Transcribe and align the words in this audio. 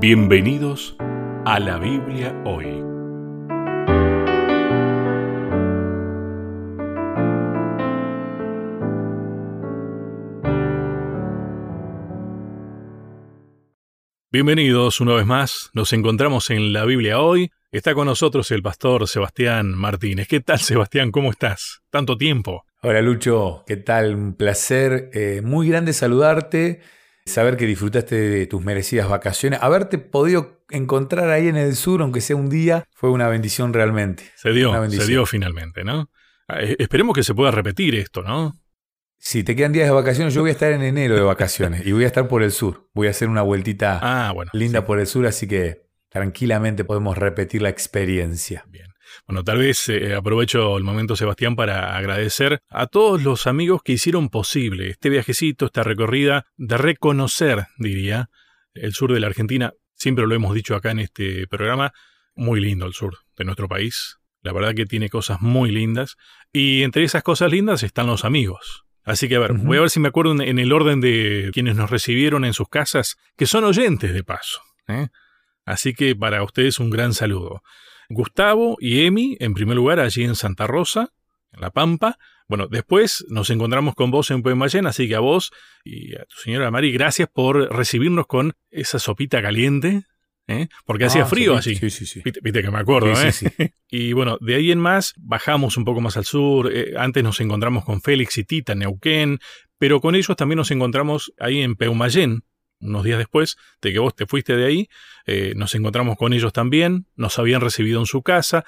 Bienvenidos 0.00 0.96
a 1.44 1.60
la 1.60 1.76
Biblia 1.76 2.34
hoy. 2.46 2.64
Bienvenidos 14.32 15.02
una 15.02 15.16
vez 15.16 15.26
más, 15.26 15.68
nos 15.74 15.92
encontramos 15.92 16.48
en 16.48 16.72
la 16.72 16.86
Biblia 16.86 17.20
hoy. 17.20 17.50
Está 17.70 17.92
con 17.92 18.06
nosotros 18.06 18.50
el 18.52 18.62
pastor 18.62 19.06
Sebastián 19.06 19.72
Martínez. 19.72 20.28
¿Qué 20.28 20.40
tal 20.40 20.60
Sebastián? 20.60 21.10
¿Cómo 21.10 21.30
estás? 21.30 21.82
Tanto 21.90 22.16
tiempo. 22.16 22.64
Hola 22.80 23.02
Lucho, 23.02 23.64
¿qué 23.66 23.76
tal? 23.76 24.14
Un 24.14 24.32
placer, 24.32 25.10
eh, 25.12 25.42
muy 25.44 25.68
grande 25.68 25.92
saludarte 25.92 26.80
saber 27.30 27.56
que 27.56 27.66
disfrutaste 27.66 28.14
de 28.14 28.46
tus 28.46 28.62
merecidas 28.62 29.08
vacaciones. 29.08 29.60
Haberte 29.62 29.98
podido 29.98 30.64
encontrar 30.70 31.30
ahí 31.30 31.48
en 31.48 31.56
el 31.56 31.76
sur, 31.76 32.02
aunque 32.02 32.20
sea 32.20 32.36
un 32.36 32.48
día, 32.48 32.84
fue 32.92 33.10
una 33.10 33.28
bendición 33.28 33.72
realmente. 33.72 34.24
Se 34.36 34.52
dio, 34.52 34.72
se 34.90 35.06
dio 35.06 35.26
finalmente, 35.26 35.84
¿no? 35.84 36.10
Ah, 36.48 36.60
eh, 36.60 36.76
esperemos 36.78 37.14
que 37.14 37.22
se 37.22 37.34
pueda 37.34 37.50
repetir 37.50 37.94
esto, 37.94 38.22
¿no? 38.22 38.60
Si 39.18 39.44
te 39.44 39.54
quedan 39.54 39.72
días 39.72 39.86
de 39.86 39.92
vacaciones, 39.92 40.32
yo 40.32 40.40
voy 40.40 40.50
a 40.50 40.52
estar 40.52 40.72
en 40.72 40.82
enero 40.82 41.14
de 41.14 41.20
vacaciones 41.20 41.86
y 41.86 41.92
voy 41.92 42.04
a 42.04 42.06
estar 42.06 42.26
por 42.26 42.42
el 42.42 42.52
sur. 42.52 42.88
Voy 42.94 43.06
a 43.06 43.10
hacer 43.10 43.28
una 43.28 43.42
vueltita 43.42 44.00
ah, 44.02 44.34
linda 44.52 44.86
por 44.86 44.98
el 44.98 45.06
sur, 45.06 45.26
así 45.26 45.46
que 45.46 45.86
tranquilamente 46.08 46.84
podemos 46.84 47.18
repetir 47.18 47.60
la 47.60 47.68
experiencia. 47.68 48.64
Bien. 48.68 48.89
Bueno, 49.26 49.44
tal 49.44 49.58
vez 49.58 49.88
eh, 49.88 50.14
aprovecho 50.14 50.76
el 50.76 50.84
momento, 50.84 51.16
Sebastián, 51.16 51.56
para 51.56 51.96
agradecer 51.96 52.62
a 52.68 52.86
todos 52.86 53.22
los 53.22 53.46
amigos 53.46 53.82
que 53.82 53.92
hicieron 53.92 54.28
posible 54.28 54.90
este 54.90 55.08
viajecito, 55.08 55.66
esta 55.66 55.82
recorrida, 55.82 56.46
de 56.56 56.76
reconocer, 56.76 57.66
diría, 57.78 58.30
el 58.74 58.92
sur 58.92 59.12
de 59.12 59.20
la 59.20 59.28
Argentina. 59.28 59.72
Siempre 59.94 60.26
lo 60.26 60.34
hemos 60.34 60.54
dicho 60.54 60.74
acá 60.74 60.90
en 60.90 61.00
este 61.00 61.46
programa, 61.46 61.92
muy 62.34 62.60
lindo 62.60 62.86
el 62.86 62.94
sur 62.94 63.18
de 63.36 63.44
nuestro 63.44 63.68
país. 63.68 64.16
La 64.42 64.52
verdad 64.52 64.74
que 64.74 64.86
tiene 64.86 65.10
cosas 65.10 65.40
muy 65.40 65.70
lindas. 65.70 66.16
Y 66.52 66.82
entre 66.82 67.04
esas 67.04 67.22
cosas 67.22 67.50
lindas 67.50 67.82
están 67.82 68.06
los 68.06 68.24
amigos. 68.24 68.84
Así 69.04 69.28
que 69.28 69.36
a 69.36 69.40
ver, 69.40 69.54
voy 69.54 69.78
a 69.78 69.80
ver 69.80 69.90
si 69.90 70.00
me 70.00 70.08
acuerdo 70.08 70.40
en 70.40 70.58
el 70.58 70.72
orden 70.72 71.00
de 71.00 71.50
quienes 71.52 71.76
nos 71.76 71.90
recibieron 71.90 72.44
en 72.44 72.52
sus 72.52 72.68
casas, 72.68 73.16
que 73.36 73.46
son 73.46 73.64
oyentes 73.64 74.12
de 74.12 74.22
paso. 74.24 74.60
¿eh? 74.88 75.08
Así 75.64 75.94
que 75.94 76.14
para 76.14 76.42
ustedes 76.42 76.78
un 76.78 76.90
gran 76.90 77.14
saludo. 77.14 77.62
Gustavo 78.10 78.76
y 78.80 79.06
Emi, 79.06 79.36
en 79.40 79.54
primer 79.54 79.76
lugar, 79.76 80.00
allí 80.00 80.24
en 80.24 80.34
Santa 80.34 80.66
Rosa, 80.66 81.12
en 81.52 81.60
La 81.60 81.70
Pampa. 81.70 82.18
Bueno, 82.48 82.66
después 82.66 83.24
nos 83.28 83.48
encontramos 83.50 83.94
con 83.94 84.10
vos 84.10 84.30
en 84.32 84.42
Puemayén, 84.42 84.86
así 84.86 85.08
que 85.08 85.14
a 85.14 85.20
vos 85.20 85.52
y 85.84 86.16
a 86.16 86.24
tu 86.24 86.36
señora 86.36 86.70
Mari, 86.72 86.90
gracias 86.90 87.28
por 87.32 87.72
recibirnos 87.72 88.26
con 88.26 88.54
esa 88.70 88.98
sopita 88.98 89.40
caliente, 89.40 90.02
¿eh? 90.48 90.68
porque 90.84 91.04
hacía 91.04 91.22
ah, 91.22 91.26
frío 91.26 91.56
allí. 91.56 91.76
Sí, 91.76 91.90
sí, 91.90 92.06
sí. 92.06 92.22
Viste, 92.24 92.62
que 92.62 92.70
me 92.72 92.80
acuerdo, 92.80 93.12
¿eh? 93.12 93.30
Sí, 93.30 93.46
sí. 93.56 93.72
y 93.88 94.12
bueno, 94.12 94.36
de 94.40 94.56
ahí 94.56 94.72
en 94.72 94.80
más 94.80 95.14
bajamos 95.16 95.76
un 95.76 95.84
poco 95.84 96.00
más 96.00 96.16
al 96.16 96.24
sur. 96.24 96.68
Eh, 96.74 96.94
antes 96.98 97.22
nos 97.22 97.40
encontramos 97.40 97.84
con 97.84 98.02
Félix 98.02 98.36
y 98.38 98.44
Tita 98.44 98.72
en 98.72 98.80
Neuquén, 98.80 99.38
pero 99.78 100.00
con 100.00 100.16
ellos 100.16 100.36
también 100.36 100.56
nos 100.56 100.72
encontramos 100.72 101.32
ahí 101.38 101.60
en 101.60 101.76
Peumayén, 101.76 102.42
unos 102.80 103.04
días 103.04 103.18
después 103.18 103.56
de 103.82 103.92
que 103.92 103.98
vos 103.98 104.14
te 104.14 104.26
fuiste 104.26 104.56
de 104.56 104.66
ahí, 104.66 104.88
eh, 105.26 105.52
nos 105.56 105.74
encontramos 105.74 106.16
con 106.16 106.32
ellos 106.32 106.52
también, 106.52 107.06
nos 107.16 107.38
habían 107.38 107.60
recibido 107.60 108.00
en 108.00 108.06
su 108.06 108.22
casa, 108.22 108.64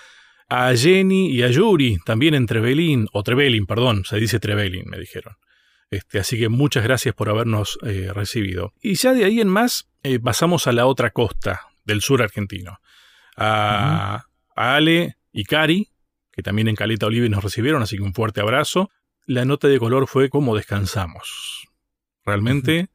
a 0.48 0.74
Jenny 0.76 1.30
y 1.30 1.42
a 1.42 1.48
Yuri 1.48 1.98
también 2.04 2.34
en 2.34 2.46
Trevelin, 2.46 3.08
o 3.12 3.22
Trevelin, 3.22 3.66
perdón, 3.66 4.04
se 4.04 4.16
dice 4.16 4.38
Trevelin, 4.38 4.84
me 4.86 4.98
dijeron. 4.98 5.36
Este, 5.90 6.18
así 6.18 6.38
que 6.38 6.48
muchas 6.48 6.84
gracias 6.84 7.14
por 7.14 7.28
habernos 7.28 7.78
eh, 7.82 8.10
recibido. 8.14 8.72
Y 8.80 8.94
ya 8.94 9.12
de 9.12 9.24
ahí 9.24 9.40
en 9.40 9.48
más 9.48 9.90
eh, 10.02 10.18
pasamos 10.18 10.66
a 10.66 10.72
la 10.72 10.86
otra 10.86 11.10
costa 11.10 11.60
del 11.84 12.00
sur 12.00 12.22
argentino. 12.22 12.78
A, 13.36 14.26
a 14.56 14.76
Ale 14.76 15.16
y 15.32 15.44
Cari, 15.44 15.88
que 16.32 16.42
también 16.42 16.68
en 16.68 16.76
Caleta 16.76 17.06
Oliva 17.06 17.28
nos 17.28 17.44
recibieron, 17.44 17.82
así 17.82 17.96
que 17.96 18.02
un 18.02 18.14
fuerte 18.14 18.40
abrazo. 18.40 18.90
La 19.26 19.44
nota 19.44 19.68
de 19.68 19.78
color 19.78 20.06
fue 20.06 20.28
cómo 20.28 20.56
descansamos. 20.56 21.68
Realmente 22.24 22.88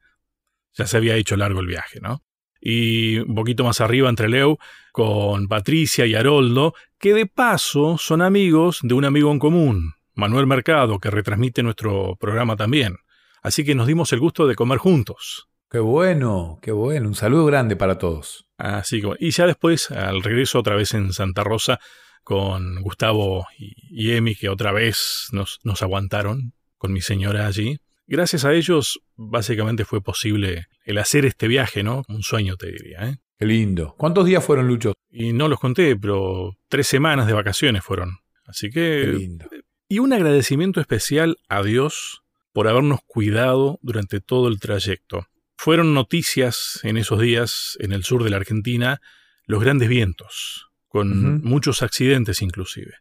ya 0.77 0.87
se 0.87 0.97
había 0.97 1.15
hecho 1.15 1.35
largo 1.35 1.59
el 1.59 1.67
viaje, 1.67 1.99
¿no? 1.99 2.23
Y 2.59 3.19
un 3.19 3.35
poquito 3.35 3.63
más 3.63 3.81
arriba 3.81 4.09
entre 4.09 4.29
Leo 4.29 4.57
con 4.91 5.47
Patricia 5.47 6.05
y 6.05 6.15
Haroldo, 6.15 6.73
que 6.99 7.13
de 7.13 7.25
paso 7.25 7.97
son 7.97 8.21
amigos 8.21 8.79
de 8.81 8.93
un 8.93 9.05
amigo 9.05 9.31
en 9.31 9.39
común, 9.39 9.93
Manuel 10.15 10.47
Mercado, 10.47 10.99
que 10.99 11.11
retransmite 11.11 11.61
nuestro 11.61 12.15
programa 12.19 12.55
también. 12.55 12.97
Así 13.43 13.63
que 13.63 13.75
nos 13.75 13.87
dimos 13.87 14.11
el 14.13 14.19
gusto 14.19 14.47
de 14.47 14.55
comer 14.55 14.79
juntos. 14.79 15.47
Qué 15.69 15.79
bueno, 15.79 16.59
qué 16.61 16.71
bueno. 16.71 17.09
Un 17.09 17.15
saludo 17.15 17.45
grande 17.45 17.75
para 17.75 17.97
todos. 17.97 18.47
Así 18.57 19.01
que, 19.01 19.13
y 19.19 19.31
ya 19.31 19.45
después, 19.45 19.91
al 19.91 20.23
regreso 20.23 20.59
otra 20.59 20.75
vez 20.75 20.93
en 20.93 21.13
Santa 21.13 21.43
Rosa, 21.43 21.79
con 22.23 22.81
Gustavo 22.81 23.45
y, 23.57 24.11
Emi, 24.11 24.35
que 24.35 24.49
otra 24.49 24.71
vez 24.71 25.27
nos, 25.31 25.59
nos 25.63 25.81
aguantaron, 25.81 26.53
con 26.77 26.91
mi 26.91 27.01
señora 27.01 27.47
allí. 27.47 27.79
Gracias 28.07 28.45
a 28.45 28.53
ellos, 28.53 29.01
básicamente 29.15 29.83
fue 29.83 30.01
posible 30.01 30.67
el 30.85 30.97
hacer 30.97 31.25
este 31.25 31.47
viaje, 31.47 31.83
¿no? 31.83 32.03
Un 32.07 32.23
sueño, 32.23 32.55
te 32.55 32.71
diría. 32.71 33.09
¿eh? 33.09 33.17
Qué 33.37 33.45
lindo. 33.45 33.95
¿Cuántos 33.97 34.25
días 34.25 34.43
fueron, 34.43 34.67
Lucho? 34.67 34.93
Y 35.09 35.33
no 35.33 35.49
los 35.49 35.59
conté, 35.59 35.97
pero 35.97 36.55
tres 36.69 36.87
semanas 36.87 37.27
de 37.27 37.33
vacaciones 37.33 37.83
fueron. 37.83 38.19
Así 38.45 38.69
que... 38.69 39.03
Qué 39.05 39.13
lindo. 39.13 39.49
Y 39.89 39.99
un 39.99 40.13
agradecimiento 40.13 40.79
especial 40.79 41.37
a 41.49 41.63
Dios 41.63 42.23
por 42.53 42.67
habernos 42.67 43.01
cuidado 43.05 43.77
durante 43.81 44.21
todo 44.21 44.47
el 44.47 44.59
trayecto. 44.59 45.27
Fueron 45.57 45.93
noticias 45.93 46.79
en 46.83 46.97
esos 46.97 47.19
días, 47.19 47.77
en 47.81 47.91
el 47.91 48.03
sur 48.03 48.23
de 48.23 48.29
la 48.29 48.37
Argentina, 48.37 49.01
los 49.45 49.61
grandes 49.61 49.89
vientos, 49.89 50.69
con 50.87 51.41
muchos 51.41 51.81
accidentes 51.81 52.41
inclusive, 52.41 52.95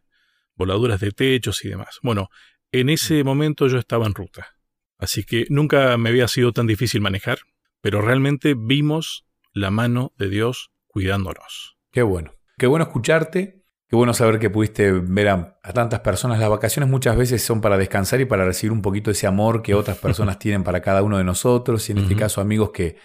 voladuras 0.55 0.99
de 0.99 1.11
techos 1.11 1.63
y 1.65 1.69
demás. 1.69 1.99
Bueno, 2.01 2.29
en 2.71 2.89
ese 2.89 3.23
momento 3.23 3.67
yo 3.67 3.77
estaba 3.77 4.05
en 4.05 4.15
ruta. 4.15 4.56
Así 4.97 5.23
que 5.23 5.45
nunca 5.49 5.97
me 5.97 6.09
había 6.09 6.27
sido 6.27 6.53
tan 6.53 6.67
difícil 6.67 7.01
manejar, 7.01 7.39
pero 7.81 8.01
realmente 8.01 8.55
vimos 8.57 9.25
la 9.53 9.71
mano 9.71 10.13
de 10.17 10.29
Dios 10.29 10.71
cuidándonos. 10.87 11.77
Qué 11.91 12.01
bueno. 12.01 12.33
Qué 12.57 12.67
bueno 12.67 12.85
escucharte. 12.85 13.63
Qué 13.89 13.95
bueno 13.95 14.13
saber 14.13 14.39
que 14.39 14.49
pudiste 14.49 14.91
ver 14.91 15.29
a, 15.29 15.59
tantas 15.73 16.01
personas. 16.01 16.39
Las 16.39 16.49
vacaciones 16.49 16.89
muchas 16.89 17.15
veces 17.15 17.41
son 17.41 17.61
para 17.61 17.77
descansar 17.77 18.19
y 18.19 18.25
para 18.25 18.43
recibir 18.43 18.73
un 18.73 18.81
poquito 18.81 19.11
ese 19.11 19.27
amor 19.27 19.61
que 19.61 19.75
otras 19.75 19.97
personas 19.97 20.39
tienen 20.39 20.63
para 20.63 20.81
cada 20.81 21.03
uno 21.03 21.17
de 21.17 21.23
nosotros. 21.23 21.87
Y 21.87 21.93
en 21.93 21.99
este 21.99 22.15
caso 22.15 22.41
amigos 22.41 22.71
que, 22.71 22.97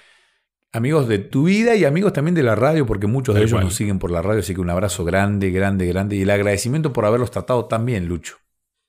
amigos 0.72 1.06
de 1.06 1.18
tu 1.18 1.44
vida 1.44 1.76
y 1.76 1.84
amigos 1.84 2.12
también 2.12 2.34
de 2.34 2.42
la 2.42 2.56
radio, 2.56 2.84
porque 2.84 3.06
muchos 3.06 3.34
de 3.34 3.42
ellos 3.42 3.60
nos 3.60 3.74
siguen 3.74 3.98
por 3.98 4.10
la 4.10 4.22
radio, 4.22 4.40
así 4.40 4.54
que 4.54 4.60
un 4.60 4.70
abrazo 4.70 5.04
grande, 5.04 5.50
grande, 5.50 5.86
grande 5.86 6.16
y 6.16 6.22
el 6.22 6.30
agradecimiento 6.30 6.92
por 6.92 7.04
haberlos 7.04 7.30
tratado 7.30 7.66
tan 7.66 7.86
bien, 7.86 8.06
Lucho. 8.06 8.38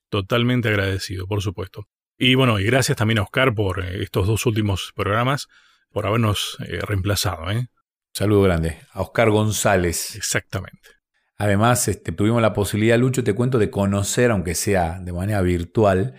Totalmente 0.10 0.70
agradecido, 0.70 1.28
por 1.28 1.42
supuesto. 1.42 1.88
Y 2.18 2.36
bueno, 2.36 2.60
y 2.60 2.66
gracias 2.66 2.98
también 2.98 3.20
a 3.20 3.24
Oscar 3.24 3.54
por 3.54 3.84
eh, 3.84 4.04
estos 4.04 4.28
dos 4.28 4.46
últimos 4.46 4.94
programas, 4.96 5.48
por 5.92 6.06
habernos 6.06 6.58
eh, 6.68 6.80
reemplazado. 6.82 7.50
¿eh? 7.52 7.68
Saludo 8.14 8.44
grande 8.44 8.80
a 8.92 9.02
Oscar 9.02 9.30
González. 9.30 10.16
Exactamente. 10.16 10.90
Además, 11.38 11.88
este, 11.88 12.12
tuvimos 12.12 12.42
la 12.42 12.54
posibilidad, 12.54 12.98
Lucho, 12.98 13.24
te 13.24 13.34
cuento, 13.34 13.58
de 13.58 13.70
conocer, 13.70 14.32
aunque 14.32 14.56
sea 14.56 15.00
de 15.02 15.12
manera 15.12 15.42
virtual, 15.42 16.16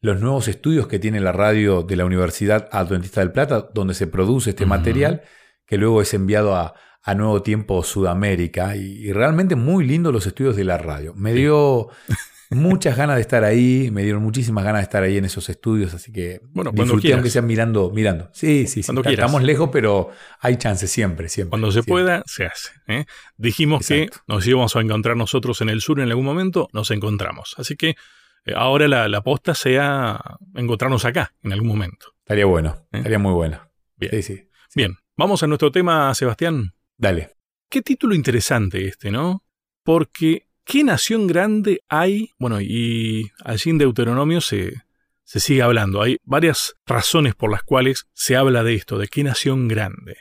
los 0.00 0.20
nuevos 0.20 0.48
estudios 0.48 0.86
que 0.86 0.98
tiene 0.98 1.20
la 1.20 1.32
radio 1.32 1.82
de 1.82 1.96
la 1.96 2.04
Universidad 2.04 2.68
Adventista 2.72 3.20
del 3.20 3.32
Plata, 3.32 3.70
donde 3.72 3.94
se 3.94 4.06
produce 4.06 4.50
este 4.50 4.66
material, 4.66 5.22
que 5.66 5.78
luego 5.78 6.02
es 6.02 6.12
enviado 6.14 6.54
a, 6.54 6.74
Nuevo 7.14 7.40
Tiempo 7.40 7.84
Sudamérica. 7.84 8.74
Y, 8.76 9.12
realmente 9.12 9.54
muy 9.54 9.86
lindos 9.86 10.12
los 10.12 10.26
estudios 10.26 10.56
de 10.56 10.64
la 10.64 10.76
radio. 10.76 11.14
Me 11.14 11.32
dio 11.32 11.88
muchas 12.50 12.96
ganas 12.96 13.16
de 13.16 13.22
estar 13.22 13.44
ahí, 13.44 13.90
me 13.90 14.02
dieron 14.02 14.22
muchísimas 14.22 14.64
ganas 14.64 14.80
de 14.80 14.84
estar 14.84 15.02
ahí 15.02 15.16
en 15.16 15.24
esos 15.24 15.48
estudios, 15.48 15.94
así 15.94 16.12
que 16.12 16.40
bueno, 16.50 16.72
cuando 16.72 16.96
quieras. 16.98 17.18
aunque 17.18 17.30
sean 17.30 17.46
mirando, 17.46 17.90
mirando. 17.90 18.30
Sí, 18.32 18.66
sí, 18.66 18.82
sí. 18.82 18.92
Estamos 19.06 19.42
lejos, 19.42 19.70
pero 19.72 20.10
hay 20.40 20.56
chance 20.56 20.86
siempre, 20.86 21.28
siempre. 21.28 21.50
Cuando 21.50 21.72
se 21.72 21.82
pueda, 21.82 22.22
se 22.26 22.46
hace. 22.46 22.70
¿eh? 22.86 23.04
Dijimos 23.36 23.86
que 23.86 24.10
nos 24.26 24.46
íbamos 24.46 24.76
a 24.76 24.80
encontrar 24.80 25.16
nosotros 25.16 25.60
en 25.60 25.68
el 25.68 25.80
sur 25.80 26.00
en 26.00 26.08
algún 26.08 26.24
momento, 26.24 26.68
nos 26.72 26.90
encontramos. 26.90 27.54
Así 27.58 27.76
que 27.76 27.96
eh, 28.44 28.52
ahora 28.54 28.86
la, 28.88 29.08
la, 29.08 29.22
posta 29.22 29.54
sea 29.54 30.20
encontrarnos 30.54 31.04
acá 31.04 31.32
en 31.42 31.52
algún 31.52 31.68
momento. 31.68 32.14
Estaría 32.18 32.46
bueno, 32.46 32.86
¿Eh? 32.92 32.98
estaría 32.98 33.18
muy 33.18 33.32
bueno. 33.32 33.60
Bien. 33.96 34.12
Sí, 34.12 34.22
sí, 34.22 34.48
Bien, 34.74 34.96
vamos 35.16 35.42
a 35.42 35.46
nuestro 35.46 35.72
tema, 35.72 36.14
Sebastián. 36.14 36.74
Dale. 36.96 37.36
Qué 37.68 37.82
título 37.82 38.14
interesante 38.14 38.86
este, 38.86 39.10
¿no? 39.10 39.42
Porque 39.82 40.46
¿Qué 40.66 40.82
nación 40.82 41.28
grande 41.28 41.84
hay? 41.88 42.32
Bueno, 42.40 42.60
y 42.60 43.30
allí 43.44 43.70
en 43.70 43.78
Deuteronomio 43.78 44.40
se, 44.40 44.82
se 45.22 45.38
sigue 45.38 45.62
hablando. 45.62 46.02
Hay 46.02 46.18
varias 46.24 46.74
razones 46.84 47.36
por 47.36 47.52
las 47.52 47.62
cuales 47.62 48.08
se 48.14 48.34
habla 48.34 48.64
de 48.64 48.74
esto, 48.74 48.98
de 48.98 49.06
qué 49.06 49.22
nación 49.22 49.68
grande. 49.68 50.16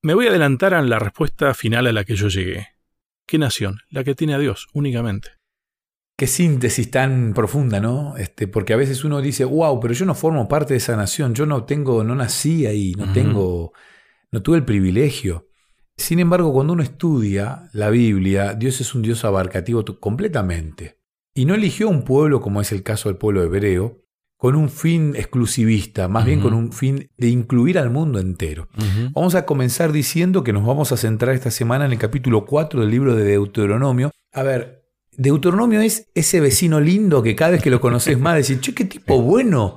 Me 0.00 0.14
voy 0.14 0.26
a 0.26 0.30
adelantar 0.30 0.72
a 0.72 0.80
la 0.80 0.98
respuesta 0.98 1.52
final 1.52 1.86
a 1.86 1.92
la 1.92 2.04
que 2.04 2.16
yo 2.16 2.28
llegué. 2.28 2.68
¿Qué 3.26 3.36
nación? 3.36 3.80
La 3.90 4.02
que 4.02 4.14
tiene 4.14 4.32
a 4.32 4.38
Dios, 4.38 4.68
únicamente. 4.72 5.32
Qué 6.16 6.26
síntesis 6.26 6.90
tan 6.90 7.34
profunda, 7.34 7.78
¿no? 7.78 8.16
Este, 8.16 8.48
porque 8.48 8.72
a 8.72 8.76
veces 8.76 9.04
uno 9.04 9.20
dice, 9.20 9.44
wow, 9.44 9.78
pero 9.80 9.92
yo 9.92 10.06
no 10.06 10.14
formo 10.14 10.48
parte 10.48 10.72
de 10.72 10.78
esa 10.78 10.96
nación, 10.96 11.34
yo 11.34 11.44
no 11.44 11.64
tengo, 11.64 12.02
no 12.04 12.14
nací 12.14 12.64
ahí, 12.64 12.94
no 12.94 13.12
tengo, 13.12 13.74
no 14.32 14.40
tuve 14.40 14.56
el 14.56 14.64
privilegio. 14.64 15.49
Sin 16.00 16.18
embargo, 16.18 16.50
cuando 16.52 16.72
uno 16.72 16.82
estudia 16.82 17.68
la 17.74 17.90
Biblia, 17.90 18.54
Dios 18.54 18.80
es 18.80 18.94
un 18.94 19.02
Dios 19.02 19.22
abarcativo 19.26 19.84
completamente. 20.00 20.98
Y 21.34 21.44
no 21.44 21.54
eligió 21.54 21.90
un 21.90 22.04
pueblo, 22.04 22.40
como 22.40 22.62
es 22.62 22.72
el 22.72 22.82
caso 22.82 23.10
del 23.10 23.18
pueblo 23.18 23.42
hebreo, 23.42 24.02
con 24.38 24.56
un 24.56 24.70
fin 24.70 25.14
exclusivista, 25.14 26.08
más 26.08 26.24
bien 26.24 26.40
con 26.40 26.54
un 26.54 26.72
fin 26.72 27.10
de 27.18 27.28
incluir 27.28 27.78
al 27.78 27.90
mundo 27.90 28.18
entero. 28.18 28.68
Vamos 29.12 29.34
a 29.34 29.44
comenzar 29.44 29.92
diciendo 29.92 30.42
que 30.42 30.54
nos 30.54 30.64
vamos 30.64 30.90
a 30.90 30.96
centrar 30.96 31.34
esta 31.34 31.50
semana 31.50 31.84
en 31.84 31.92
el 31.92 31.98
capítulo 31.98 32.46
4 32.46 32.80
del 32.80 32.90
libro 32.90 33.14
de 33.14 33.24
Deuteronomio. 33.24 34.10
A 34.32 34.42
ver, 34.42 34.86
Deuteronomio 35.18 35.82
es 35.82 36.08
ese 36.14 36.40
vecino 36.40 36.80
lindo 36.80 37.22
que 37.22 37.36
cada 37.36 37.50
vez 37.50 37.62
que 37.62 37.68
lo 37.68 37.82
conoces 37.82 38.18
más 38.18 38.36
decís, 38.36 38.62
che, 38.62 38.74
qué 38.74 38.86
tipo 38.86 39.20
bueno, 39.20 39.76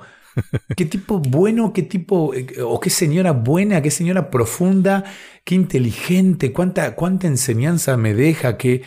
qué 0.76 0.86
tipo 0.86 1.20
bueno, 1.20 1.74
qué 1.74 1.84
tipo, 1.84 2.34
eh, 2.34 2.48
o 2.62 2.80
qué 2.80 2.90
señora 2.90 3.32
buena, 3.32 3.82
qué 3.82 3.92
señora 3.92 4.30
profunda, 4.30 5.04
qué 5.44 5.56
inteligente, 5.56 6.54
cuánta, 6.54 6.96
cuánta 6.96 7.28
enseñanza 7.28 7.98
me 7.98 8.14
deja, 8.14 8.58
que 8.58 8.84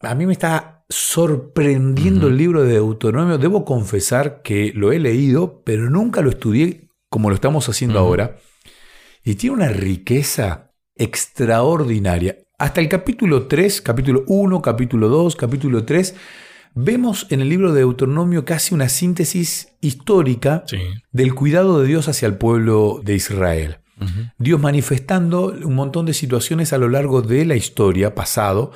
a 0.00 0.14
mí 0.14 0.26
me 0.26 0.32
está 0.32 0.84
sorprendiendo 0.88 2.28
el 2.28 2.36
libro 2.36 2.62
de 2.62 2.74
Deuteronomio. 2.74 3.38
Debo 3.38 3.64
confesar 3.64 4.42
que 4.42 4.72
lo 4.74 4.92
he 4.92 4.98
leído, 4.98 5.62
pero 5.64 5.88
nunca 5.90 6.20
lo 6.20 6.30
estudié 6.30 6.90
como 7.08 7.28
lo 7.28 7.34
estamos 7.34 7.68
haciendo 7.68 7.98
ahora. 7.98 8.38
Y 9.24 9.34
tiene 9.36 9.56
una 9.56 9.68
riqueza 9.68 10.72
extraordinaria. 10.96 12.38
Hasta 12.58 12.80
el 12.80 12.88
capítulo 12.88 13.46
3, 13.46 13.80
capítulo 13.82 14.24
1, 14.26 14.62
capítulo 14.62 15.08
2, 15.08 15.36
capítulo 15.36 15.84
3, 15.84 16.14
vemos 16.74 17.26
en 17.30 17.40
el 17.40 17.48
libro 17.48 17.72
de 17.72 17.80
Deuteronomio 17.80 18.44
casi 18.44 18.74
una 18.74 18.88
síntesis 18.88 19.74
histórica 19.80 20.64
del 21.10 21.34
cuidado 21.34 21.80
de 21.80 21.86
Dios 21.86 22.08
hacia 22.08 22.26
el 22.26 22.36
pueblo 22.36 23.00
de 23.02 23.14
Israel. 23.14 23.78
Dios 24.38 24.60
manifestando 24.60 25.46
un 25.46 25.74
montón 25.74 26.06
de 26.06 26.14
situaciones 26.14 26.72
a 26.72 26.78
lo 26.78 26.88
largo 26.88 27.22
de 27.22 27.44
la 27.44 27.54
historia 27.54 28.14
pasado, 28.14 28.72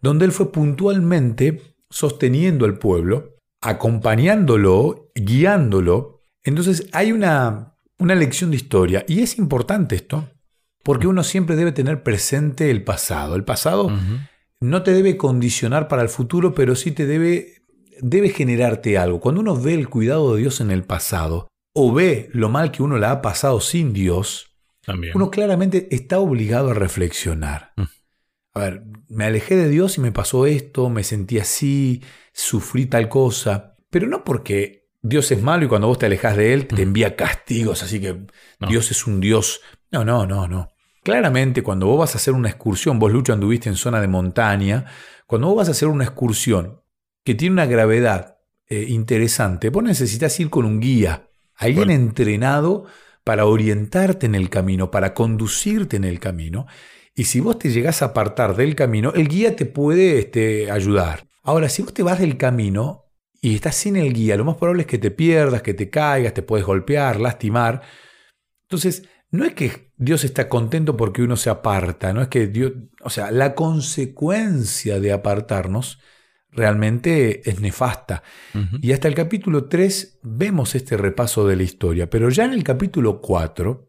donde 0.00 0.24
Él 0.24 0.32
fue 0.32 0.52
puntualmente 0.52 1.74
sosteniendo 1.90 2.64
al 2.64 2.78
pueblo, 2.78 3.36
acompañándolo, 3.60 5.10
guiándolo. 5.14 6.24
Entonces 6.44 6.86
hay 6.92 7.12
una, 7.12 7.74
una 7.98 8.14
lección 8.14 8.50
de 8.50 8.56
historia 8.56 9.04
y 9.06 9.20
es 9.20 9.38
importante 9.38 9.96
esto 9.96 10.30
porque 10.82 11.06
uno 11.06 11.22
siempre 11.24 11.56
debe 11.56 11.72
tener 11.72 12.02
presente 12.02 12.70
el 12.70 12.82
pasado. 12.82 13.36
El 13.36 13.44
pasado 13.44 13.90
no 14.60 14.82
te 14.82 14.92
debe 14.92 15.16
condicionar 15.16 15.88
para 15.88 16.02
el 16.02 16.08
futuro, 16.08 16.54
pero 16.54 16.76
sí 16.76 16.92
te 16.92 17.06
debe, 17.06 17.62
debe 18.00 18.28
generarte 18.28 18.98
algo. 18.98 19.20
Cuando 19.20 19.40
uno 19.40 19.56
ve 19.56 19.74
el 19.74 19.88
cuidado 19.88 20.34
de 20.34 20.40
Dios 20.40 20.60
en 20.60 20.70
el 20.70 20.84
pasado, 20.84 21.48
o 21.74 21.92
ve 21.92 22.28
lo 22.32 22.48
mal 22.48 22.70
que 22.70 22.82
uno 22.82 22.98
la 22.98 23.10
ha 23.10 23.22
pasado 23.22 23.60
sin 23.60 23.92
Dios, 23.92 24.56
uno 25.14 25.30
claramente 25.30 25.88
está 25.90 26.18
obligado 26.18 26.70
a 26.70 26.74
reflexionar. 26.74 27.72
Mm. 27.76 27.82
A 28.54 28.60
ver, 28.60 28.82
me 29.08 29.24
alejé 29.24 29.56
de 29.56 29.68
Dios 29.68 29.96
y 29.98 30.00
me 30.00 30.12
pasó 30.12 30.46
esto, 30.46 30.88
me 30.88 31.04
sentí 31.04 31.38
así, 31.38 32.02
sufrí 32.32 32.86
tal 32.86 33.08
cosa, 33.08 33.76
pero 33.88 34.08
no 34.08 34.24
porque 34.24 34.88
Dios 35.00 35.30
es 35.30 35.40
malo 35.40 35.64
y 35.64 35.68
cuando 35.68 35.86
vos 35.86 35.98
te 35.98 36.06
alejas 36.06 36.36
de 36.36 36.52
Él 36.52 36.66
te 36.66 36.76
mm. 36.76 36.88
envía 36.88 37.16
castigos, 37.16 37.82
así 37.82 38.00
que 38.00 38.26
Dios 38.68 38.90
es 38.90 39.06
un 39.06 39.20
Dios 39.20 39.60
no, 39.90 40.04
no, 40.04 40.26
no, 40.26 40.46
no. 40.46 40.70
Claramente, 41.10 41.62
cuando 41.64 41.86
vos 41.86 41.98
vas 41.98 42.14
a 42.14 42.18
hacer 42.18 42.34
una 42.34 42.48
excursión, 42.48 43.00
vos 43.00 43.10
Lucho 43.10 43.32
anduviste 43.32 43.68
en 43.68 43.74
zona 43.74 44.00
de 44.00 44.06
montaña, 44.06 44.86
cuando 45.26 45.48
vos 45.48 45.56
vas 45.56 45.68
a 45.68 45.72
hacer 45.72 45.88
una 45.88 46.04
excursión 46.04 46.82
que 47.24 47.34
tiene 47.34 47.54
una 47.54 47.66
gravedad 47.66 48.38
eh, 48.68 48.86
interesante, 48.88 49.70
vos 49.70 49.82
necesitas 49.82 50.38
ir 50.38 50.50
con 50.50 50.64
un 50.64 50.78
guía, 50.78 51.28
alguien 51.56 51.90
entrenado 51.90 52.86
para 53.24 53.46
orientarte 53.46 54.26
en 54.26 54.36
el 54.36 54.50
camino, 54.50 54.92
para 54.92 55.12
conducirte 55.12 55.96
en 55.96 56.04
el 56.04 56.20
camino. 56.20 56.66
Y 57.16 57.24
si 57.24 57.40
vos 57.40 57.58
te 57.58 57.70
llegás 57.70 58.02
a 58.02 58.06
apartar 58.06 58.54
del 58.54 58.76
camino, 58.76 59.12
el 59.12 59.26
guía 59.26 59.56
te 59.56 59.66
puede 59.66 60.20
este, 60.20 60.70
ayudar. 60.70 61.26
Ahora, 61.42 61.68
si 61.68 61.82
vos 61.82 61.92
te 61.92 62.04
vas 62.04 62.20
del 62.20 62.36
camino 62.36 63.06
y 63.40 63.56
estás 63.56 63.74
sin 63.74 63.96
el 63.96 64.12
guía, 64.12 64.36
lo 64.36 64.44
más 64.44 64.58
probable 64.58 64.82
es 64.82 64.86
que 64.86 64.98
te 64.98 65.10
pierdas, 65.10 65.62
que 65.62 65.74
te 65.74 65.90
caigas, 65.90 66.34
te 66.34 66.42
puedes 66.42 66.64
golpear, 66.64 67.18
lastimar. 67.18 67.82
Entonces, 68.62 69.02
no 69.30 69.44
es 69.44 69.54
que 69.54 69.92
Dios 69.96 70.24
está 70.24 70.48
contento 70.48 70.96
porque 70.96 71.22
uno 71.22 71.36
se 71.36 71.50
aparta, 71.50 72.12
no 72.12 72.22
es 72.22 72.28
que 72.28 72.46
Dios, 72.46 72.72
o 73.02 73.10
sea, 73.10 73.30
la 73.30 73.54
consecuencia 73.54 74.98
de 74.98 75.12
apartarnos 75.12 76.00
realmente 76.52 77.48
es 77.48 77.60
nefasta. 77.60 78.22
Y 78.80 78.92
hasta 78.92 79.08
el 79.08 79.14
capítulo 79.14 79.66
3 79.66 80.20
vemos 80.22 80.74
este 80.74 80.96
repaso 80.96 81.46
de 81.46 81.56
la 81.56 81.62
historia, 81.62 82.10
pero 82.10 82.28
ya 82.28 82.44
en 82.44 82.52
el 82.52 82.64
capítulo 82.64 83.20
4 83.20 83.88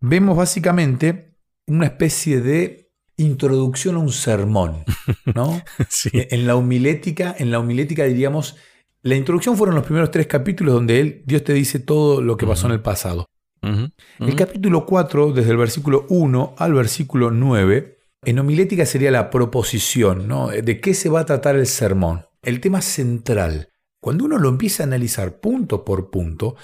vemos 0.00 0.36
básicamente 0.36 1.36
una 1.66 1.86
especie 1.86 2.40
de 2.40 2.90
introducción 3.16 3.96
a 3.96 3.98
un 3.98 4.12
sermón, 4.12 4.84
¿no? 5.34 5.62
En 6.04 6.46
la 6.46 6.56
homilética, 6.56 7.34
en 7.38 7.50
la 7.50 7.60
homilética 7.60 8.04
diríamos, 8.04 8.56
la 9.02 9.14
introducción 9.14 9.56
fueron 9.56 9.76
los 9.76 9.84
primeros 9.84 10.10
tres 10.10 10.26
capítulos 10.26 10.74
donde 10.74 11.00
él, 11.00 11.22
Dios 11.26 11.44
te 11.44 11.52
dice 11.52 11.78
todo 11.78 12.20
lo 12.20 12.36
que 12.36 12.46
pasó 12.46 12.66
en 12.66 12.72
el 12.72 12.82
pasado. 12.82 13.26
El 13.62 14.36
capítulo 14.36 14.86
4, 14.86 15.32
desde 15.32 15.50
el 15.50 15.56
versículo 15.56 16.06
1 16.08 16.54
al 16.58 16.74
versículo 16.74 17.30
9, 17.30 17.98
en 18.24 18.38
homilética 18.38 18.86
sería 18.86 19.10
la 19.10 19.30
proposición, 19.30 20.28
¿no? 20.28 20.48
¿De 20.48 20.80
qué 20.80 20.94
se 20.94 21.08
va 21.08 21.20
a 21.20 21.26
tratar 21.26 21.56
el 21.56 21.66
sermón? 21.66 22.26
El 22.42 22.60
tema 22.60 22.80
central. 22.82 23.68
Cuando 24.00 24.24
uno 24.24 24.38
lo 24.38 24.48
empieza 24.48 24.82
a 24.82 24.86
analizar 24.86 25.40
punto 25.40 25.84
por 25.84 26.10
punto, 26.10 26.56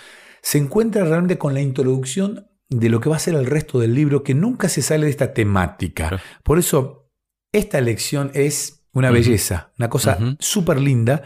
se 0.43 0.58
encuentra 0.58 1.04
realmente 1.04 1.38
con 1.38 1.54
la 1.54 1.60
introducción 1.60 2.48
de 2.69 2.88
lo 2.88 3.00
que 3.00 3.08
va 3.08 3.16
a 3.16 3.20
ser 3.20 3.34
el 3.34 3.46
resto 3.46 3.78
del 3.78 3.94
libro, 3.94 4.22
que 4.22 4.34
nunca 4.34 4.69
se 4.69 4.82
sale 4.82 5.04
de 5.04 5.10
esta 5.10 5.34
temática. 5.34 6.20
Por 6.43 6.58
eso, 6.58 7.10
esta 7.52 7.81
lección 7.81 8.31
es 8.34 8.87
una 8.93 9.10
belleza, 9.10 9.72
una 9.78 9.90
cosa 9.90 10.19
súper 10.38 10.81
linda 10.81 11.22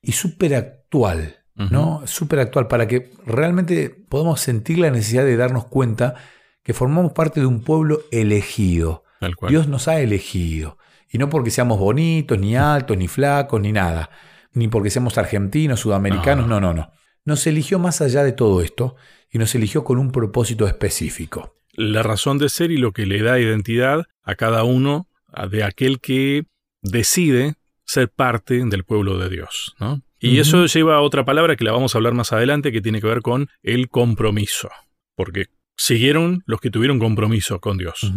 y 0.00 0.12
súper 0.12 0.54
actual. 0.54 1.39
¿No? 1.54 2.02
Súper 2.06 2.38
actual, 2.38 2.68
para 2.68 2.88
que 2.88 3.12
realmente 3.26 3.90
podamos 3.90 4.40
sentir 4.40 4.78
la 4.78 4.90
necesidad 4.90 5.24
de 5.24 5.36
darnos 5.36 5.66
cuenta 5.66 6.14
que 6.62 6.72
formamos 6.72 7.12
parte 7.12 7.40
de 7.40 7.46
un 7.46 7.62
pueblo 7.62 8.00
elegido. 8.10 9.04
Dios 9.48 9.68
nos 9.68 9.88
ha 9.88 10.00
elegido. 10.00 10.78
Y 11.10 11.18
no 11.18 11.28
porque 11.28 11.50
seamos 11.50 11.78
bonitos, 11.78 12.38
ni 12.38 12.56
altos, 12.56 12.96
ni 12.96 13.08
flacos, 13.08 13.60
ni 13.60 13.72
nada. 13.72 14.10
Ni 14.52 14.68
porque 14.68 14.90
seamos 14.90 15.18
argentinos, 15.18 15.80
sudamericanos, 15.80 16.46
no, 16.46 16.60
no, 16.60 16.72
no. 16.72 16.90
Nos 17.24 17.46
eligió 17.46 17.78
más 17.78 18.00
allá 18.00 18.22
de 18.22 18.32
todo 18.32 18.62
esto 18.62 18.96
y 19.30 19.38
nos 19.38 19.54
eligió 19.54 19.84
con 19.84 19.98
un 19.98 20.12
propósito 20.12 20.66
específico. 20.66 21.56
La 21.72 22.02
razón 22.02 22.38
de 22.38 22.48
ser 22.48 22.70
y 22.70 22.76
lo 22.76 22.92
que 22.92 23.06
le 23.06 23.22
da 23.22 23.38
identidad 23.38 24.04
a 24.22 24.34
cada 24.34 24.64
uno 24.64 25.08
de 25.50 25.64
aquel 25.64 26.00
que 26.00 26.44
decide 26.82 27.54
ser 27.90 28.08
parte 28.08 28.64
del 28.64 28.84
pueblo 28.84 29.18
de 29.18 29.28
Dios. 29.28 29.74
¿no? 29.80 30.00
Y 30.20 30.38
eso 30.38 30.66
lleva 30.66 30.96
a 30.96 31.00
otra 31.00 31.24
palabra 31.24 31.56
que 31.56 31.64
la 31.64 31.72
vamos 31.72 31.94
a 31.94 31.98
hablar 31.98 32.14
más 32.14 32.32
adelante, 32.32 32.70
que 32.70 32.80
tiene 32.80 33.00
que 33.00 33.08
ver 33.08 33.20
con 33.20 33.48
el 33.64 33.88
compromiso. 33.88 34.70
Porque 35.16 35.46
siguieron 35.76 36.44
los 36.46 36.60
que 36.60 36.70
tuvieron 36.70 37.00
compromiso 37.00 37.60
con 37.60 37.78
Dios. 37.78 38.12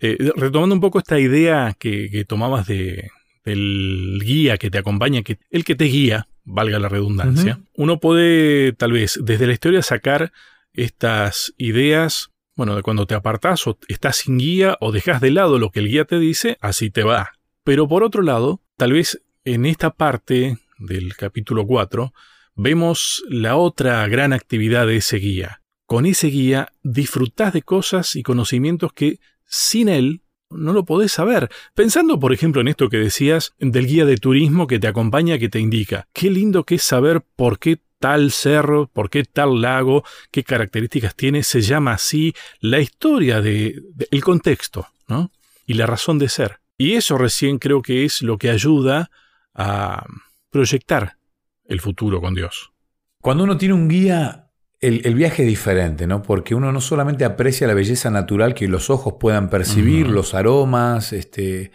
Eh, 0.00 0.16
retomando 0.34 0.74
un 0.74 0.80
poco 0.80 0.98
esta 0.98 1.20
idea 1.20 1.76
que, 1.78 2.24
tomabas 2.26 2.66
de, 2.66 3.10
del 3.44 4.20
guía 4.24 4.58
que 4.58 4.70
te 4.70 4.78
acompaña, 4.78 5.22
que 5.22 5.38
el 5.50 5.64
que 5.64 5.76
te 5.76 5.84
guía, 5.84 6.26
valga 6.42 6.80
la 6.80 6.88
redundancia, 6.88 7.60
uno 7.76 8.00
puede 8.00 8.72
tal 8.72 8.90
vez 8.90 9.20
desde 9.22 9.46
la 9.46 9.52
historia 9.52 9.82
sacar 9.82 10.32
estas 10.72 11.54
ideas, 11.58 12.30
bueno, 12.56 12.74
de 12.74 12.82
cuando 12.82 13.06
te 13.06 13.14
apartás 13.14 13.68
o 13.68 13.78
estás 13.86 14.16
sin 14.16 14.38
guía 14.38 14.76
o 14.80 14.90
dejas 14.90 15.20
de 15.20 15.30
lado 15.30 15.60
lo 15.60 15.70
que 15.70 15.78
el 15.78 15.88
guía 15.88 16.06
te 16.06 16.18
dice, 16.18 16.58
así 16.60 16.90
te 16.90 17.04
va. 17.04 17.34
Pero 17.62 17.86
por 17.86 18.02
otro 18.02 18.22
lado, 18.22 18.62
tal 18.82 18.94
vez 18.94 19.22
en 19.44 19.64
esta 19.64 19.90
parte 19.90 20.58
del 20.76 21.14
capítulo 21.14 21.64
4, 21.64 22.12
vemos 22.56 23.22
la 23.28 23.54
otra 23.54 24.04
gran 24.08 24.32
actividad 24.32 24.88
de 24.88 24.96
ese 24.96 25.18
guía. 25.18 25.62
Con 25.86 26.04
ese 26.04 26.26
guía 26.26 26.72
disfrutás 26.82 27.52
de 27.52 27.62
cosas 27.62 28.16
y 28.16 28.24
conocimientos 28.24 28.92
que 28.92 29.20
sin 29.46 29.88
él 29.88 30.22
no 30.50 30.72
lo 30.72 30.84
podés 30.84 31.12
saber. 31.12 31.48
Pensando, 31.76 32.18
por 32.18 32.32
ejemplo, 32.32 32.60
en 32.60 32.66
esto 32.66 32.88
que 32.88 32.96
decías 32.96 33.54
del 33.60 33.86
guía 33.86 34.04
de 34.04 34.16
turismo 34.16 34.66
que 34.66 34.80
te 34.80 34.88
acompaña, 34.88 35.38
que 35.38 35.48
te 35.48 35.60
indica, 35.60 36.08
qué 36.12 36.28
lindo 36.28 36.64
que 36.64 36.74
es 36.74 36.82
saber 36.82 37.22
por 37.36 37.60
qué 37.60 37.78
tal 38.00 38.32
cerro, 38.32 38.90
por 38.92 39.10
qué 39.10 39.22
tal 39.22 39.60
lago, 39.60 40.02
qué 40.32 40.42
características 40.42 41.14
tiene, 41.14 41.44
se 41.44 41.60
llama 41.60 41.92
así, 41.92 42.34
la 42.58 42.80
historia 42.80 43.40
de, 43.40 43.80
el 44.10 44.24
contexto, 44.24 44.88
¿no? 45.06 45.30
Y 45.68 45.74
la 45.74 45.86
razón 45.86 46.18
de 46.18 46.28
ser. 46.28 46.61
Y 46.82 46.96
eso 46.96 47.16
recién 47.16 47.58
creo 47.58 47.80
que 47.80 48.04
es 48.04 48.22
lo 48.22 48.38
que 48.38 48.50
ayuda 48.50 49.08
a 49.54 50.04
proyectar 50.50 51.16
el 51.64 51.80
futuro 51.80 52.20
con 52.20 52.34
Dios. 52.34 52.72
Cuando 53.20 53.44
uno 53.44 53.56
tiene 53.56 53.74
un 53.74 53.86
guía, 53.86 54.48
el, 54.80 55.14
viaje 55.14 55.42
es 55.42 55.48
diferente, 55.48 56.08
¿no? 56.08 56.24
Porque 56.24 56.56
uno 56.56 56.72
no 56.72 56.80
solamente 56.80 57.24
aprecia 57.24 57.68
la 57.68 57.74
belleza 57.74 58.10
natural 58.10 58.52
que 58.52 58.66
los 58.66 58.90
ojos 58.90 59.14
puedan 59.20 59.48
percibir, 59.48 60.08
los 60.08 60.34
aromas, 60.34 61.12
este, 61.12 61.70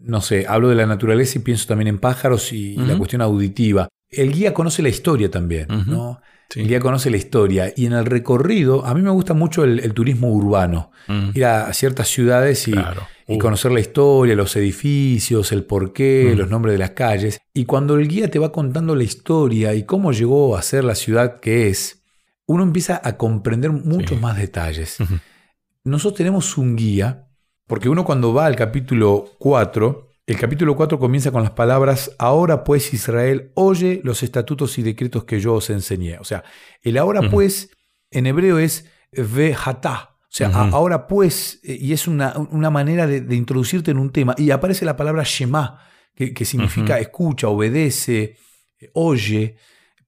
no 0.00 0.20
sé, 0.20 0.44
hablo 0.48 0.70
de 0.70 0.74
la 0.74 0.86
naturaleza 0.86 1.38
y 1.38 1.42
pienso 1.42 1.68
también 1.68 1.86
en 1.86 2.00
pájaros 2.00 2.52
y, 2.52 2.74
la 2.74 2.98
cuestión 2.98 3.22
auditiva. 3.22 3.86
El 4.10 4.32
guía 4.32 4.52
conoce 4.52 4.82
la 4.82 4.88
historia 4.88 5.30
también, 5.30 5.68
¿no? 5.86 6.20
El 6.56 6.66
guía 6.66 6.80
conoce 6.80 7.10
la 7.10 7.16
historia 7.16 7.72
y 7.76 7.86
en 7.86 7.92
el 7.92 8.06
recorrido, 8.06 8.84
a 8.84 8.92
mí 8.92 9.02
me 9.02 9.10
gusta 9.10 9.34
mucho 9.34 9.62
el, 9.62 9.94
turismo 9.94 10.32
urbano, 10.32 10.90
ir 11.32 11.44
a 11.44 11.72
ciertas 11.72 12.08
ciudades 12.08 12.66
y, 12.66 12.74
y 13.28 13.36
Uh. 13.36 13.38
conocer 13.38 13.70
la 13.72 13.80
historia, 13.80 14.34
los 14.34 14.56
edificios, 14.56 15.52
el 15.52 15.64
porqué, 15.64 16.32
Mm. 16.34 16.38
los 16.38 16.48
nombres 16.50 16.72
de 16.72 16.78
las 16.78 16.90
calles. 16.90 17.38
Y 17.54 17.66
cuando 17.66 17.96
el 17.96 18.08
guía 18.08 18.30
te 18.30 18.38
va 18.38 18.50
contando 18.50 18.94
la 18.96 19.04
historia 19.04 19.74
y 19.74 19.84
cómo 19.84 20.12
llegó 20.12 20.56
a 20.56 20.62
ser 20.62 20.82
la 20.84 20.94
ciudad 20.94 21.38
que 21.40 21.68
es, 21.68 22.02
uno 22.46 22.62
empieza 22.62 23.00
a 23.04 23.16
comprender 23.18 23.70
muchos 23.70 24.16
Sí. 24.16 24.22
más 24.22 24.36
detalles. 24.38 24.96
Nosotros 25.84 26.16
tenemos 26.16 26.56
un 26.56 26.74
guía, 26.76 27.28
porque 27.66 27.88
uno 27.90 28.04
cuando 28.04 28.32
va 28.32 28.46
al 28.46 28.56
capítulo 28.56 29.26
4, 29.38 30.08
el 30.26 30.36
capítulo 30.38 30.74
4 30.76 30.98
comienza 30.98 31.30
con 31.30 31.42
las 31.42 31.52
palabras, 31.52 32.14
ahora 32.18 32.64
pues 32.64 32.92
Israel, 32.94 33.50
oye 33.54 34.00
los 34.04 34.22
estatutos 34.22 34.78
y 34.78 34.82
decretos 34.82 35.24
que 35.24 35.40
yo 35.40 35.54
os 35.54 35.68
enseñé. 35.70 36.18
O 36.18 36.24
sea, 36.24 36.44
el 36.82 36.96
ahora 36.98 37.30
pues 37.30 37.70
en 38.10 38.26
hebreo 38.26 38.58
es 38.58 38.86
vehatá. 39.12 40.16
O 40.28 40.30
sea, 40.30 40.48
a- 40.48 40.68
ahora 40.70 41.06
pues, 41.06 41.60
eh, 41.64 41.78
y 41.80 41.92
es 41.92 42.06
una, 42.06 42.34
una 42.50 42.70
manera 42.70 43.06
de, 43.06 43.20
de 43.22 43.34
introducirte 43.36 43.90
en 43.90 43.98
un 43.98 44.10
tema. 44.12 44.34
Y 44.38 44.50
aparece 44.50 44.84
la 44.84 44.96
palabra 44.96 45.22
Shema, 45.24 45.80
que, 46.14 46.34
que 46.34 46.44
significa 46.44 46.98
escucha, 47.00 47.48
obedece, 47.48 48.36
eh, 48.80 48.90
oye, 48.94 49.56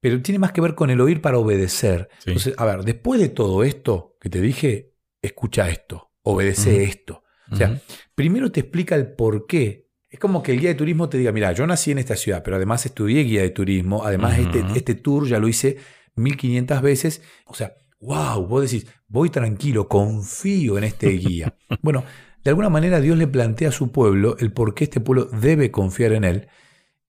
pero 0.00 0.20
tiene 0.22 0.38
más 0.38 0.52
que 0.52 0.60
ver 0.60 0.74
con 0.74 0.90
el 0.90 1.00
oír 1.00 1.20
para 1.20 1.38
obedecer. 1.38 2.08
Sí. 2.18 2.30
Entonces, 2.30 2.54
a 2.58 2.64
ver, 2.64 2.84
después 2.84 3.20
de 3.20 3.28
todo 3.30 3.64
esto 3.64 4.16
que 4.20 4.28
te 4.30 4.40
dije, 4.40 4.92
escucha 5.22 5.68
esto, 5.70 6.12
obedece 6.22 6.84
esto. 6.84 7.22
O 7.52 7.56
sea, 7.56 7.80
primero 8.14 8.52
te 8.52 8.60
explica 8.60 8.94
el 8.94 9.12
por 9.12 9.46
qué. 9.46 9.88
Es 10.08 10.18
como 10.18 10.42
que 10.42 10.52
el 10.52 10.60
guía 10.60 10.68
de 10.70 10.74
turismo 10.74 11.08
te 11.08 11.18
diga, 11.18 11.32
mira, 11.32 11.52
yo 11.52 11.66
nací 11.66 11.90
en 11.92 11.98
esta 11.98 12.16
ciudad, 12.16 12.42
pero 12.44 12.56
además 12.56 12.84
estudié 12.86 13.22
guía 13.22 13.42
de 13.42 13.50
turismo, 13.50 14.04
además 14.04 14.38
este, 14.38 14.64
este 14.76 14.94
tour 14.96 15.26
ya 15.26 15.38
lo 15.38 15.48
hice 15.48 15.76
1500 16.16 16.82
veces. 16.82 17.22
O 17.46 17.54
sea, 17.54 17.72
wow, 18.00 18.46
vos 18.46 18.70
decís, 18.70 18.86
voy 19.08 19.30
tranquilo, 19.30 19.88
confío 19.88 20.78
en 20.78 20.84
este 20.84 21.10
guía. 21.10 21.54
bueno, 21.82 22.04
de 22.42 22.50
alguna 22.50 22.70
manera 22.70 23.00
Dios 23.00 23.16
le 23.18 23.26
plantea 23.26 23.68
a 23.68 23.72
su 23.72 23.92
pueblo 23.92 24.36
el 24.38 24.52
por 24.52 24.74
qué 24.74 24.84
este 24.84 25.00
pueblo 25.00 25.26
debe 25.26 25.70
confiar 25.70 26.12
en 26.12 26.24
él 26.24 26.48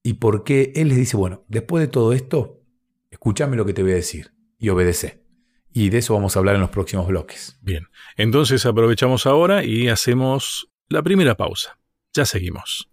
y 0.03 0.13
por 0.13 0.43
qué 0.43 0.73
él 0.75 0.89
les 0.89 0.97
dice, 0.97 1.17
bueno, 1.17 1.45
después 1.47 1.81
de 1.81 1.87
todo 1.87 2.13
esto, 2.13 2.61
escúchame 3.09 3.55
lo 3.55 3.65
que 3.65 3.73
te 3.73 3.83
voy 3.83 3.91
a 3.93 3.95
decir 3.95 4.33
y 4.57 4.69
obedece. 4.69 5.21
Y 5.73 5.89
de 5.89 5.99
eso 5.99 6.13
vamos 6.13 6.35
a 6.35 6.39
hablar 6.39 6.55
en 6.55 6.61
los 6.61 6.69
próximos 6.69 7.07
bloques. 7.07 7.57
Bien, 7.61 7.87
entonces 8.17 8.65
aprovechamos 8.65 9.25
ahora 9.25 9.63
y 9.63 9.87
hacemos 9.87 10.69
la 10.89 11.01
primera 11.01 11.35
pausa. 11.35 11.79
Ya 12.13 12.25
seguimos. 12.25 12.90